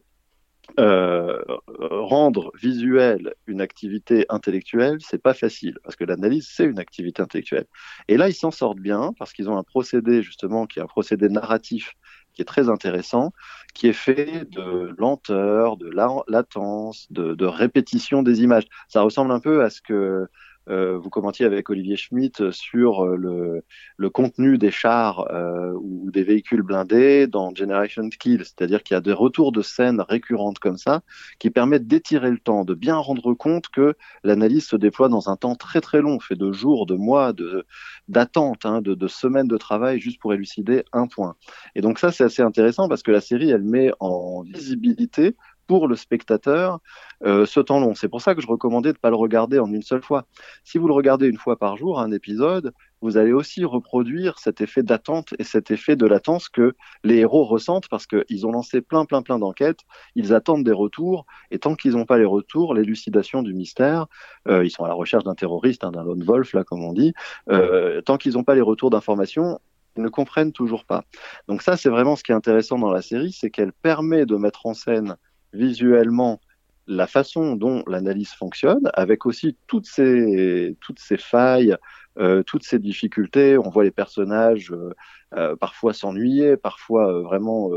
euh, 0.79 1.41
rendre 1.79 2.51
visuel 2.61 3.33
une 3.47 3.61
activité 3.61 4.25
intellectuelle, 4.29 4.97
c'est 4.99 5.21
pas 5.21 5.33
facile 5.33 5.79
parce 5.81 5.95
que 5.95 6.03
l'analyse 6.03 6.47
c'est 6.51 6.65
une 6.65 6.77
activité 6.77 7.21
intellectuelle. 7.21 7.65
Et 8.07 8.17
là, 8.17 8.29
ils 8.29 8.33
s'en 8.33 8.51
sortent 8.51 8.79
bien 8.79 9.13
parce 9.17 9.33
qu'ils 9.33 9.49
ont 9.49 9.57
un 9.57 9.63
procédé 9.63 10.21
justement 10.21 10.67
qui 10.67 10.79
est 10.79 10.81
un 10.81 10.87
procédé 10.87 11.29
narratif 11.29 11.93
qui 12.33 12.41
est 12.41 12.45
très 12.45 12.69
intéressant, 12.69 13.31
qui 13.73 13.87
est 13.87 13.93
fait 13.93 14.45
de 14.51 14.93
lenteur, 14.99 15.77
de 15.77 15.89
latence, 16.27 17.07
de 17.11 17.45
répétition 17.45 18.21
des 18.21 18.43
images. 18.43 18.67
Ça 18.89 19.01
ressemble 19.01 19.31
un 19.31 19.39
peu 19.39 19.63
à 19.63 19.69
ce 19.69 19.81
que 19.81 20.27
euh, 20.69 20.97
vous 20.97 21.09
commentiez 21.09 21.45
avec 21.45 21.69
Olivier 21.69 21.95
Schmitt 21.95 22.51
sur 22.51 23.05
euh, 23.05 23.61
le, 23.97 24.09
contenu 24.09 24.57
des 24.57 24.71
chars 24.71 25.27
euh, 25.31 25.73
ou 25.81 26.09
des 26.11 26.23
véhicules 26.23 26.61
blindés 26.61 27.27
dans 27.27 27.53
Generation 27.53 28.09
Kill, 28.09 28.39
c'est-à-dire 28.39 28.83
qu'il 28.83 28.95
y 28.95 28.97
a 28.97 29.01
des 29.01 29.13
retours 29.13 29.51
de 29.51 29.61
scènes 29.61 30.01
récurrentes 30.01 30.59
comme 30.59 30.77
ça 30.77 31.01
qui 31.39 31.49
permettent 31.49 31.87
d'étirer 31.87 32.31
le 32.31 32.39
temps, 32.39 32.65
de 32.65 32.73
bien 32.73 32.95
rendre 32.95 33.33
compte 33.33 33.69
que 33.69 33.95
l'analyse 34.23 34.67
se 34.67 34.75
déploie 34.75 35.09
dans 35.09 35.29
un 35.29 35.35
temps 35.35 35.55
très 35.55 35.81
très 35.81 36.01
long, 36.01 36.19
fait 36.19 36.35
de 36.35 36.51
jours, 36.51 36.85
de 36.85 36.95
mois, 36.95 37.33
de 37.33 37.65
d'attente, 38.07 38.65
hein, 38.65 38.81
de 38.81 39.07
semaines 39.07 39.47
de 39.47 39.57
travail 39.57 39.99
juste 39.99 40.19
pour 40.19 40.33
élucider 40.33 40.83
un 40.93 41.07
point. 41.07 41.35
Et 41.75 41.81
donc 41.81 41.99
ça 41.99 42.11
c'est 42.11 42.23
assez 42.23 42.41
intéressant 42.41 42.89
parce 42.89 43.03
que 43.03 43.11
la 43.11 43.21
série 43.21 43.49
elle 43.49 43.63
met 43.63 43.91
en 43.99 44.43
visibilité 44.43 45.35
pour 45.67 45.87
le 45.87 45.95
spectateur 45.95 46.79
euh, 47.25 47.45
ce 47.45 47.59
temps 47.59 47.79
long. 47.79 47.93
C'est 47.93 48.07
pour 48.07 48.21
ça 48.21 48.33
que 48.35 48.41
je 48.41 48.47
recommandais 48.47 48.89
de 48.89 48.97
ne 48.97 48.99
pas 48.99 49.09
le 49.09 49.15
regarder 49.15 49.59
en 49.59 49.71
une 49.71 49.81
seule 49.81 50.01
fois. 50.01 50.25
Si 50.63 50.77
vous 50.77 50.87
le 50.87 50.93
regardez 50.93 51.27
une 51.27 51.37
fois 51.37 51.57
par 51.57 51.77
jour, 51.77 51.99
un 51.99 52.11
épisode, 52.11 52.73
vous 53.01 53.17
allez 53.17 53.31
aussi 53.31 53.63
reproduire 53.63 54.39
cet 54.39 54.61
effet 54.61 54.81
d'attente 54.81 55.33
et 55.37 55.43
cet 55.43 55.69
effet 55.69 55.95
de 55.95 56.05
latence 56.05 56.49
que 56.49 56.73
les 57.03 57.17
héros 57.17 57.43
ressentent 57.43 57.87
parce 57.89 58.07
qu'ils 58.07 58.47
ont 58.47 58.51
lancé 58.51 58.81
plein, 58.81 59.05
plein, 59.05 59.21
plein 59.21 59.37
d'enquêtes. 59.37 59.81
Ils 60.15 60.33
attendent 60.33 60.63
des 60.63 60.71
retours 60.71 61.25
et 61.51 61.59
tant 61.59 61.75
qu'ils 61.75 61.91
n'ont 61.91 62.05
pas 62.05 62.17
les 62.17 62.25
retours, 62.25 62.73
l'élucidation 62.73 63.43
du 63.43 63.53
mystère, 63.53 64.07
euh, 64.47 64.65
ils 64.65 64.71
sont 64.71 64.83
à 64.83 64.87
la 64.87 64.93
recherche 64.93 65.23
d'un 65.23 65.35
terroriste, 65.35 65.83
hein, 65.83 65.91
d'un 65.91 66.03
lone 66.03 66.23
wolf, 66.23 66.53
là, 66.53 66.63
comme 66.63 66.83
on 66.83 66.93
dit, 66.93 67.13
euh, 67.49 68.01
tant 68.01 68.17
qu'ils 68.17 68.33
n'ont 68.33 68.43
pas 68.43 68.55
les 68.55 68.61
retours 68.61 68.89
d'informations, 68.89 69.59
ils 69.97 70.03
ne 70.03 70.09
comprennent 70.09 70.51
toujours 70.53 70.85
pas. 70.85 71.03
Donc 71.47 71.61
ça, 71.61 71.77
c'est 71.77 71.89
vraiment 71.89 72.15
ce 72.15 72.23
qui 72.23 72.31
est 72.31 72.35
intéressant 72.35 72.77
dans 72.77 72.91
la 72.91 73.01
série, 73.01 73.31
c'est 73.31 73.49
qu'elle 73.49 73.73
permet 73.73 74.25
de 74.25 74.35
mettre 74.35 74.65
en 74.65 74.73
scène 74.73 75.17
visuellement 75.53 76.39
la 76.87 77.05
façon 77.05 77.55
dont 77.55 77.83
l'analyse 77.87 78.31
fonctionne, 78.31 78.89
avec 78.93 79.25
aussi 79.25 79.57
toutes 79.67 79.85
ces, 79.85 80.77
toutes 80.79 80.99
ces 80.99 81.17
failles, 81.17 81.75
euh, 82.17 82.43
toutes 82.43 82.63
ces 82.63 82.79
difficultés. 82.79 83.57
On 83.57 83.69
voit 83.69 83.83
les 83.83 83.91
personnages 83.91 84.71
euh, 84.71 84.93
euh, 85.35 85.55
parfois 85.55 85.93
s'ennuyer, 85.93 86.55
parfois 86.55 87.21
vraiment 87.21 87.69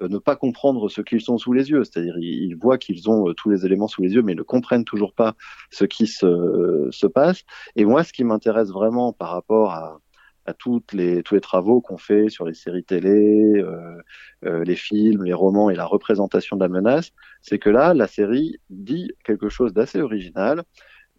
ne 0.00 0.18
pas 0.18 0.36
comprendre 0.36 0.88
ce 0.88 1.02
qu'ils 1.02 1.20
sont 1.20 1.38
sous 1.38 1.52
les 1.52 1.70
yeux. 1.70 1.84
C'est-à-dire 1.84 2.16
ils, 2.18 2.56
voient 2.56 2.78
qu'ils 2.78 3.10
ont 3.10 3.32
tous 3.34 3.50
les 3.50 3.66
éléments 3.66 3.88
sous 3.88 4.02
les 4.02 4.14
yeux, 4.14 4.22
mais 4.22 4.32
ils 4.32 4.38
ne 4.38 4.42
comprennent 4.42 4.84
toujours 4.84 5.12
pas 5.12 5.34
ce 5.70 5.84
qui 5.84 6.06
se, 6.06 6.88
se 6.90 7.06
passe. 7.06 7.42
Et 7.76 7.84
moi, 7.84 8.02
ce 8.02 8.12
qui 8.12 8.24
m'intéresse 8.24 8.70
vraiment 8.70 9.12
par 9.12 9.30
rapport 9.30 9.72
à, 9.72 10.00
à 10.48 10.54
toutes 10.54 10.94
les, 10.94 11.22
tous 11.22 11.34
les 11.34 11.42
travaux 11.42 11.82
qu'on 11.82 11.98
fait 11.98 12.30
sur 12.30 12.46
les 12.46 12.54
séries 12.54 12.82
télé, 12.82 13.52
euh, 13.56 13.98
euh, 14.46 14.64
les 14.64 14.76
films, 14.76 15.24
les 15.24 15.34
romans 15.34 15.68
et 15.68 15.76
la 15.76 15.84
représentation 15.84 16.56
de 16.56 16.62
la 16.62 16.70
menace, 16.70 17.12
c'est 17.42 17.58
que 17.58 17.68
là, 17.68 17.92
la 17.92 18.06
série 18.06 18.58
dit 18.70 19.12
quelque 19.24 19.50
chose 19.50 19.74
d'assez 19.74 20.00
original. 20.00 20.64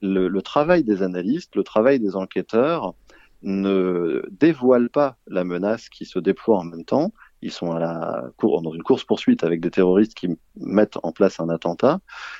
Le, 0.01 0.41
travail 0.41 0.83
des 0.83 1.03
analystes, 1.03 1.55
le 1.55 1.63
travail 1.63 1.99
des 1.99 2.15
enquêteurs 2.15 2.95
ne 3.43 4.25
dévoile 4.31 4.89
pas 4.89 5.17
la 5.27 5.43
menace 5.43 5.89
qui 5.89 6.05
se 6.05 6.17
déploie 6.17 6.57
en 6.57 6.63
même 6.63 6.85
temps, 6.85 7.13
ils 7.41 7.51
sont 7.51 7.73
dans 7.73 8.73
une 8.73 8.83
course 8.83 9.03
poursuite 9.03 9.43
avec 9.43 9.61
des 9.61 9.71
terroristes 9.71 10.13
qui 10.13 10.29
mettent 10.57 10.97
en 11.03 11.11
place 11.11 11.39
un 11.39 11.49
attentat, 11.49 11.99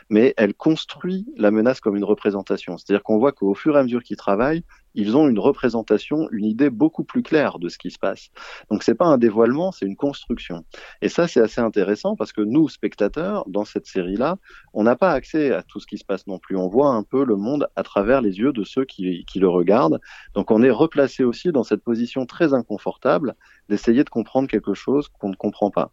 mais 0.10 0.34
elle 0.38 0.54
construit 0.54 1.26
la 1.38 1.52
menace 1.52 1.80
comme 1.80 1.96
une 1.96 2.04
représentation. 2.04 2.78
C'est-à-dire 2.78 3.04
qu'on 3.04 3.18
voit 3.18 3.32
qu'au 3.32 3.54
fur 3.54 3.78
et 3.78 3.80
à 3.80 3.84
mesure 3.84 4.04
qu'ils 4.04 4.18
travaillent, 4.18 4.64
ils 4.96 5.18
ont 5.18 5.28
une 5.28 5.40
représentation, 5.40 6.30
une 6.32 6.46
idée 6.46 6.70
beaucoup 6.70 7.04
plus 7.04 7.24
claire 7.24 7.60
de 7.60 7.70
ce 7.70 7.78
qui 7.78 7.92
se 7.92 8.00
passe. 8.00 8.30
Donc 8.70 8.84
c'est 8.84 8.96
pas 8.96 9.06
un 9.06 9.18
dévoilement, 9.18 9.72
c'est 9.72 9.86
une 9.86 9.96
construction. 9.96 10.64
Et 11.02 11.10
ça 11.10 11.28
c'est 11.28 11.42
assez 11.42 11.62
intéressant 11.62 12.16
parce 12.16 12.34
que 12.34 12.42
nous 12.42 12.70
spectateurs 12.70 13.46
dans 13.48 13.66
cette 13.66 13.86
série-là, 13.86 14.38
on 14.74 14.84
n'a 14.84 14.96
pas 14.96 15.12
accès 15.12 15.52
à 15.52 15.64
tout 15.64 15.80
ce 15.80 15.88
qui 15.88 15.98
se 15.98 16.06
passe 16.06 16.28
non 16.28 16.40
plus. 16.40 16.56
On 16.56 16.68
voit 16.68 16.90
un 16.90 17.04
peu 17.04 17.24
le 17.26 17.36
monde 17.36 17.68
à 17.76 17.84
travers 17.84 18.22
les 18.22 18.40
yeux 18.40 18.54
de 18.54 18.64
ceux 18.64 18.86
qui, 18.86 19.26
qui 19.26 19.40
le 19.40 19.50
regardent. 19.50 20.00
Donc 20.34 20.52
on 20.52 20.64
est 20.64 20.72
replacé 20.72 21.24
aussi 21.24 21.52
dans 21.52 21.64
cette 21.64 21.84
position 21.84 22.26
très 22.26 22.54
inconfortable 22.54 23.36
d'essayer 23.70 24.04
de 24.04 24.10
comprendre 24.10 24.48
quelque 24.48 24.74
chose 24.74 25.08
qu'on 25.20 25.30
ne 25.30 25.36
comprend 25.36 25.70
pas. 25.70 25.92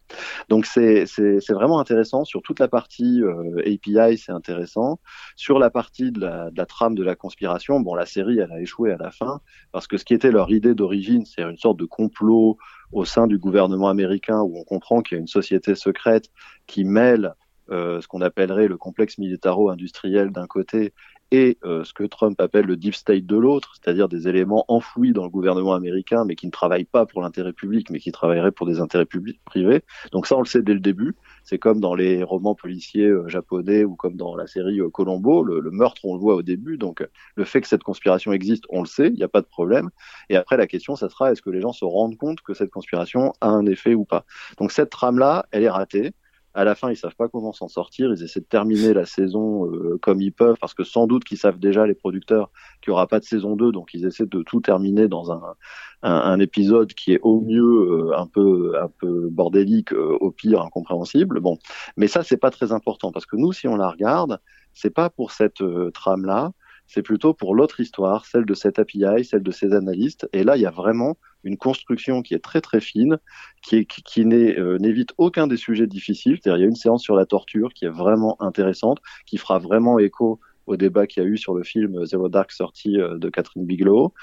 Donc 0.49 0.65
c'est 0.65 1.05
vraiment 1.49 1.79
intéressant 1.79 2.25
sur 2.25 2.41
toute 2.41 2.59
la 2.59 2.67
partie 2.67 3.21
euh, 3.21 3.59
API, 3.59 4.17
c'est 4.17 4.31
intéressant. 4.31 4.99
Sur 5.35 5.59
la 5.59 5.69
partie 5.69 6.11
de 6.11 6.19
la, 6.19 6.49
de 6.49 6.57
la 6.57 6.65
trame 6.65 6.95
de 6.95 7.03
la 7.03 7.15
conspiration, 7.15 7.79
bon 7.79 7.95
la 7.95 8.05
série 8.05 8.39
elle 8.39 8.51
a 8.51 8.59
échoué 8.59 8.86
à 8.91 8.97
la 8.97 9.11
fin, 9.11 9.41
parce 9.71 9.87
que 9.87 9.97
ce 9.97 10.05
qui 10.05 10.13
était 10.13 10.31
leur 10.31 10.51
idée 10.51 10.75
d'origine, 10.75 11.25
c'est 11.25 11.41
une 11.41 11.57
sorte 11.57 11.77
de 11.77 11.85
complot 11.85 12.57
au 12.91 13.05
sein 13.05 13.27
du 13.27 13.37
gouvernement 13.37 13.89
américain 13.89 14.41
où 14.41 14.57
on 14.57 14.63
comprend 14.63 15.01
qu'il 15.01 15.15
y 15.15 15.17
a 15.17 15.21
une 15.21 15.27
société 15.27 15.75
secrète 15.75 16.29
qui 16.65 16.83
mêle 16.83 17.33
euh, 17.69 17.99
ce 17.99 18.07
qu'on 18.07 18.21
appellerait 18.21 18.67
le 18.67 18.77
complexe 18.77 19.17
militaro-industriel 19.17 20.31
d'un 20.31 20.47
côté 20.47 20.93
et 21.31 21.57
euh, 21.65 21.83
ce 21.83 21.93
que 21.93 22.03
Trump 22.03 22.39
appelle 22.39 22.65
le 22.65 22.77
deep 22.77 22.95
state 22.95 23.25
de 23.25 23.35
l'autre, 23.35 23.73
c'est-à-dire 23.75 24.07
des 24.07 24.29
éléments 24.29 24.63
enfouis 24.69 25.11
dans 25.11 25.23
le 25.23 25.29
gouvernement 25.29 25.73
américain, 25.73 26.23
mais 26.25 26.35
qui 26.35 26.45
ne 26.45 26.51
travaillent 26.51 26.85
pas 26.85 27.05
pour 27.05 27.21
l'intérêt 27.21 27.51
public, 27.51 27.89
mais 27.89 27.99
qui 27.99 28.11
travailleraient 28.13 28.51
pour 28.51 28.65
des 28.65 28.79
intérêts 28.79 29.05
privés. 29.45 29.83
Donc 30.13 30.27
ça, 30.27 30.37
on 30.37 30.41
le 30.41 30.45
sait 30.45 30.61
dès 30.61 30.73
le 30.73 30.79
début. 30.79 31.15
C'est 31.49 31.59
comme 31.59 31.79
dans 31.79 31.95
les 31.95 32.23
romans 32.23 32.55
policiers 32.55 33.07
euh, 33.07 33.29
japonais 33.29 33.85
ou 33.85 33.95
comme 33.95 34.17
dans 34.17 34.35
la 34.35 34.47
série 34.47 34.81
euh, 34.81 34.89
Colombo, 34.89 35.43
le, 35.43 35.61
le, 35.61 35.71
meurtre, 35.71 36.03
on 36.03 36.13
le 36.15 36.19
voit 36.19 36.35
au 36.35 36.41
début. 36.41 36.77
Donc 36.77 37.07
le 37.37 37.45
fait 37.45 37.61
que 37.61 37.69
cette 37.69 37.83
conspiration 37.83 38.33
existe, 38.33 38.65
on 38.69 38.81
le 38.81 38.85
sait, 38.85 39.07
il 39.07 39.13
n'y 39.13 39.23
a 39.23 39.29
pas 39.29 39.39
de 39.39 39.45
problème. 39.45 39.89
Et 40.27 40.35
après, 40.35 40.57
la 40.57 40.67
question, 40.67 40.97
ça 40.97 41.07
sera 41.07 41.31
est-ce 41.31 41.41
que 41.41 41.49
les 41.49 41.61
gens 41.61 41.71
se 41.71 41.85
rendent 41.85 42.17
compte 42.17 42.41
que 42.41 42.53
cette 42.53 42.69
conspiration 42.69 43.31
a 43.39 43.47
un 43.47 43.65
effet 43.65 43.93
ou 43.93 44.03
pas? 44.03 44.25
Donc 44.57 44.73
cette 44.73 44.89
trame-là, 44.89 45.45
elle 45.51 45.63
est 45.63 45.69
ratée. 45.69 46.11
À 46.57 46.63
la 46.63 46.73
fin, 46.73 46.89
ils 46.89 46.97
savent 46.97 47.15
pas 47.15 47.29
comment 47.29 47.53
s'en 47.53 47.67
sortir. 47.67 48.11
Ils 48.11 48.23
essaient 48.23 48.39
de 48.39 48.45
terminer 48.45 48.91
la 48.91 49.05
saison 49.05 49.67
euh, 49.67 49.99
comme 50.01 50.21
ils 50.21 50.33
peuvent, 50.33 50.57
parce 50.59 50.73
que 50.73 50.83
sans 50.83 51.05
doute 51.05 51.23
qu'ils 51.23 51.37
savent 51.37 51.59
déjà 51.59 51.85
les 51.85 51.93
producteurs 51.93 52.49
qu'il 52.81 52.89
y 52.89 52.93
aura 52.93 53.05
pas 53.05 53.19
de 53.19 53.25
saison 53.25 53.55
2, 53.55 53.71
donc 53.71 53.93
ils 53.93 54.07
essaient 54.07 54.25
de 54.25 54.41
tout 54.41 54.59
terminer 54.59 55.07
dans 55.07 55.31
un, 55.31 55.53
un, 56.01 56.11
un 56.11 56.39
épisode 56.39 56.95
qui 56.95 57.13
est 57.13 57.19
au 57.21 57.41
mieux 57.41 57.61
euh, 57.61 58.17
un 58.17 58.25
peu 58.25 58.73
un 58.81 58.87
peu 58.87 59.29
bordélique, 59.29 59.93
euh, 59.93 60.17
au 60.19 60.31
pire 60.31 60.63
incompréhensible. 60.63 61.41
Bon, 61.41 61.59
mais 61.95 62.07
ça 62.07 62.23
c'est 62.23 62.37
pas 62.37 62.49
très 62.49 62.71
important 62.71 63.11
parce 63.11 63.27
que 63.27 63.35
nous, 63.35 63.53
si 63.53 63.67
on 63.67 63.75
la 63.75 63.91
regarde, 63.91 64.39
c'est 64.73 64.89
pas 64.89 65.11
pour 65.11 65.33
cette 65.33 65.61
trame 65.93 66.25
là 66.25 66.53
c'est 66.87 67.01
plutôt 67.01 67.33
pour 67.33 67.53
l'autre 67.53 67.79
histoire, 67.79 68.25
celle 68.25 68.45
de 68.45 68.53
cet 68.53 68.79
API, 68.79 69.25
celle 69.25 69.43
de 69.43 69.51
ces 69.51 69.73
analystes. 69.73 70.27
Et 70.33 70.43
là, 70.43 70.55
il 70.55 70.61
y 70.61 70.65
a 70.65 70.71
vraiment 70.71 71.17
une 71.43 71.57
construction 71.57 72.21
qui 72.21 72.33
est 72.33 72.43
très 72.43 72.61
très 72.61 72.79
fine, 72.79 73.17
qui, 73.61 73.85
euh, 74.17 74.77
n'évite 74.79 75.13
aucun 75.17 75.47
des 75.47 75.57
sujets 75.57 75.87
difficiles. 75.87 76.39
Il 76.45 76.49
y 76.49 76.51
a 76.51 76.57
une 76.57 76.75
séance 76.75 77.03
sur 77.03 77.15
la 77.15 77.25
torture 77.25 77.73
qui 77.73 77.85
est 77.85 77.89
vraiment 77.89 78.41
intéressante, 78.41 78.99
qui 79.25 79.37
fera 79.37 79.59
vraiment 79.59 79.99
écho 79.99 80.39
au 80.65 80.75
débat 80.75 81.07
qu'il 81.07 81.23
y 81.23 81.25
a 81.25 81.29
eu 81.29 81.37
sur 81.37 81.53
le 81.53 81.63
film 81.63 82.05
Zero 82.05 82.27
Dark 82.27 82.51
sorti 82.51 82.99
euh, 82.99 83.17
de 83.17 83.29
Catherine 83.29 83.65
Bigelow. 83.65 84.13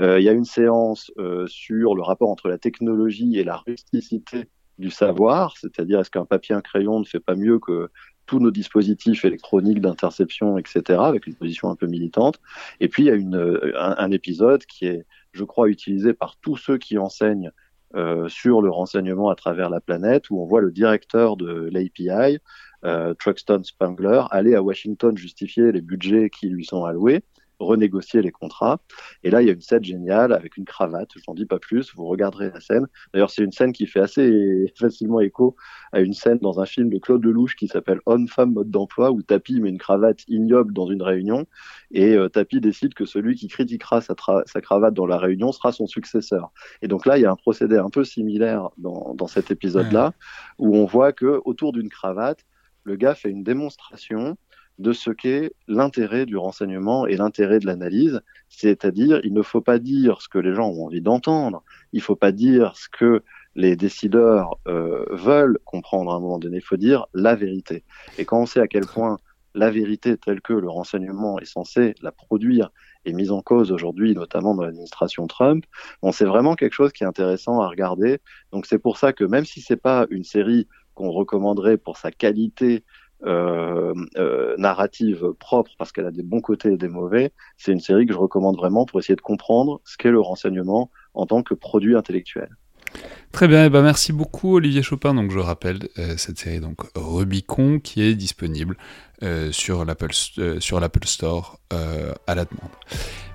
Euh, 0.00 0.18
il 0.18 0.24
y 0.24 0.28
a 0.28 0.32
une 0.32 0.44
séance 0.44 1.12
sur 1.46 1.94
le 1.94 2.02
rapport 2.02 2.30
entre 2.30 2.48
la 2.48 2.58
technologie 2.58 3.38
et 3.38 3.44
la 3.44 3.56
rusticité 3.56 4.48
du 4.78 4.90
savoir, 4.90 5.56
c'est-à-dire 5.56 6.00
est-ce 6.00 6.10
qu'un 6.10 6.24
papier, 6.24 6.54
un 6.54 6.60
crayon 6.60 7.00
ne 7.00 7.04
fait 7.04 7.20
pas 7.20 7.34
mieux 7.34 7.58
que 7.58 7.90
tous 8.26 8.40
nos 8.40 8.50
dispositifs 8.50 9.24
électroniques 9.24 9.80
d'interception, 9.80 10.58
etc., 10.58 10.98
avec 11.00 11.26
une 11.26 11.34
position 11.34 11.70
un 11.70 11.76
peu 11.76 11.86
militante. 11.86 12.40
Et 12.80 12.88
puis, 12.88 13.04
il 13.04 13.06
y 13.06 13.10
a 13.10 14.02
un, 14.02 14.10
épisode 14.10 14.64
qui 14.64 14.86
est, 14.86 15.04
je 15.32 15.44
crois, 15.44 15.68
utilisé 15.68 16.14
par 16.14 16.36
tous 16.40 16.56
ceux 16.56 16.78
qui 16.78 16.96
enseignent 16.96 17.50
euh, 17.94 18.28
sur 18.28 18.62
le 18.62 18.70
renseignement 18.70 19.28
à 19.28 19.34
travers 19.34 19.68
la 19.68 19.80
planète, 19.80 20.30
où 20.30 20.40
on 20.40 20.46
voit 20.46 20.60
le 20.60 20.72
directeur 20.72 21.36
de 21.36 21.68
l'API, 21.70 22.38
euh, 22.84 23.14
Truxton 23.14 23.62
Spangler, 23.62 24.22
aller 24.30 24.54
à 24.54 24.62
Washington 24.62 25.16
justifier 25.16 25.70
les 25.70 25.80
budgets 25.80 26.30
qui 26.30 26.48
lui 26.48 26.64
sont 26.64 26.84
alloués 26.84 27.22
renégocier 27.58 28.22
les 28.22 28.30
contrats. 28.30 28.80
Et 29.22 29.30
là, 29.30 29.42
il 29.42 29.46
y 29.46 29.50
a 29.50 29.52
une 29.52 29.60
scène 29.60 29.84
géniale 29.84 30.32
avec 30.32 30.56
une 30.56 30.64
cravate. 30.64 31.10
Je 31.16 31.22
n'en 31.28 31.34
dis 31.34 31.46
pas 31.46 31.58
plus. 31.58 31.94
Vous 31.94 32.06
regarderez 32.06 32.50
la 32.50 32.60
scène. 32.60 32.86
D'ailleurs, 33.12 33.30
c'est 33.30 33.42
une 33.42 33.52
scène 33.52 33.72
qui 33.72 33.86
fait 33.86 34.00
assez 34.00 34.72
facilement 34.78 35.20
écho 35.20 35.56
à 35.92 36.00
une 36.00 36.12
scène 36.12 36.38
dans 36.38 36.60
un 36.60 36.66
film 36.66 36.90
de 36.90 36.98
Claude 36.98 37.24
Lelouch 37.24 37.54
qui 37.56 37.68
s'appelle 37.68 38.00
Homme-femme 38.06 38.52
mode 38.52 38.70
d'emploi 38.70 39.10
où 39.10 39.22
Tapi 39.22 39.60
met 39.60 39.68
une 39.68 39.78
cravate 39.78 40.20
ignoble 40.28 40.72
dans 40.72 40.90
une 40.90 41.02
réunion 41.02 41.46
et 41.90 42.14
euh, 42.14 42.28
Tapi 42.28 42.60
décide 42.60 42.94
que 42.94 43.04
celui 43.04 43.36
qui 43.36 43.48
critiquera 43.48 44.00
sa, 44.00 44.14
sa, 44.46 44.60
cravate 44.60 44.94
dans 44.94 45.06
la 45.06 45.18
réunion 45.18 45.52
sera 45.52 45.72
son 45.72 45.86
successeur. 45.86 46.52
Et 46.82 46.88
donc 46.88 47.06
là, 47.06 47.18
il 47.18 47.22
y 47.22 47.26
a 47.26 47.30
un 47.30 47.36
procédé 47.36 47.76
un 47.76 47.90
peu 47.90 48.04
similaire 48.04 48.70
dans, 48.78 49.14
dans 49.14 49.26
cet 49.26 49.50
épisode-là 49.50 50.12
où 50.58 50.76
on 50.76 50.84
voit 50.84 51.12
que 51.12 51.40
autour 51.44 51.72
d'une 51.72 51.88
cravate, 51.88 52.44
le 52.84 52.96
gars 52.96 53.14
fait 53.14 53.30
une 53.30 53.42
démonstration 53.42 54.36
de 54.78 54.92
ce 54.92 55.10
qu'est 55.10 55.52
l'intérêt 55.68 56.26
du 56.26 56.36
renseignement 56.36 57.06
et 57.06 57.16
l'intérêt 57.16 57.58
de 57.58 57.66
l'analyse, 57.66 58.20
c'est-à-dire 58.48 59.20
il 59.24 59.32
ne 59.32 59.42
faut 59.42 59.60
pas 59.60 59.78
dire 59.78 60.20
ce 60.20 60.28
que 60.28 60.38
les 60.38 60.54
gens 60.54 60.68
ont 60.68 60.86
envie 60.86 61.00
d'entendre, 61.00 61.62
il 61.92 61.98
ne 61.98 62.02
faut 62.02 62.16
pas 62.16 62.32
dire 62.32 62.74
ce 62.76 62.88
que 62.88 63.22
les 63.54 63.76
décideurs 63.76 64.58
euh, 64.66 65.04
veulent 65.10 65.58
comprendre 65.64 66.12
à 66.12 66.16
un 66.16 66.20
moment 66.20 66.38
donné, 66.38 66.56
il 66.56 66.62
faut 66.62 66.76
dire 66.76 67.06
la 67.14 67.36
vérité. 67.36 67.84
Et 68.18 68.24
quand 68.24 68.40
on 68.40 68.46
sait 68.46 68.60
à 68.60 68.66
quel 68.66 68.86
point 68.86 69.18
la 69.54 69.70
vérité 69.70 70.16
telle 70.16 70.40
que 70.40 70.52
le 70.52 70.68
renseignement 70.68 71.38
est 71.38 71.44
censé 71.44 71.94
la 72.02 72.10
produire 72.10 72.70
est 73.04 73.12
mise 73.12 73.30
en 73.30 73.42
cause 73.42 73.70
aujourd'hui, 73.70 74.14
notamment 74.14 74.54
dans 74.54 74.64
l'administration 74.64 75.26
Trump, 75.26 75.64
bon, 76.02 76.10
c'est 76.10 76.24
vraiment 76.24 76.54
quelque 76.56 76.72
chose 76.72 76.92
qui 76.92 77.04
est 77.04 77.06
intéressant 77.06 77.60
à 77.60 77.68
regarder. 77.68 78.18
Donc 78.50 78.66
c'est 78.66 78.78
pour 78.78 78.98
ça 78.98 79.12
que 79.12 79.24
même 79.24 79.44
si 79.44 79.60
c'est 79.60 79.76
pas 79.76 80.06
une 80.10 80.24
série 80.24 80.66
qu'on 80.94 81.10
recommanderait 81.10 81.76
pour 81.76 81.96
sa 81.96 82.10
qualité 82.10 82.84
narrative 84.58 85.32
propre 85.38 85.72
parce 85.78 85.92
qu'elle 85.92 86.06
a 86.06 86.10
des 86.10 86.22
bons 86.22 86.40
côtés 86.40 86.72
et 86.72 86.76
des 86.76 86.88
mauvais, 86.88 87.32
c'est 87.56 87.72
une 87.72 87.80
série 87.80 88.06
que 88.06 88.12
je 88.12 88.18
recommande 88.18 88.56
vraiment 88.56 88.84
pour 88.86 89.00
essayer 89.00 89.16
de 89.16 89.20
comprendre 89.20 89.80
ce 89.84 89.96
qu'est 89.96 90.10
le 90.10 90.20
renseignement 90.20 90.90
en 91.14 91.26
tant 91.26 91.42
que 91.42 91.54
produit 91.54 91.96
intellectuel. 91.96 92.48
Très 93.32 93.48
bien, 93.48 93.64
eh 93.64 93.68
ben 93.68 93.82
merci 93.82 94.12
beaucoup 94.12 94.54
Olivier 94.54 94.82
Chopin. 94.82 95.12
Donc 95.14 95.32
je 95.32 95.40
rappelle 95.40 95.88
euh, 95.98 96.16
cette 96.16 96.38
série 96.38 96.60
donc 96.60 96.82
Rubicon 96.94 97.80
qui 97.80 98.02
est 98.02 98.14
disponible 98.14 98.76
euh, 99.24 99.50
sur 99.50 99.84
l'Apple 99.84 100.12
euh, 100.38 100.60
sur 100.60 100.78
l'Apple 100.78 101.04
Store 101.04 101.58
à 101.70 102.34
la 102.34 102.44
demande. 102.44 102.70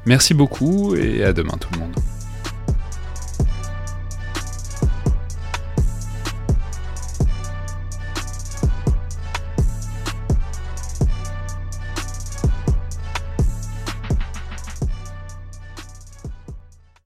Merci 0.05 0.34
beaucoup 0.34 0.96
et 0.96 1.24
à 1.24 1.34
demain 1.34 1.58
tout 1.60 1.69
le 1.74 1.79
monde. 1.79 1.96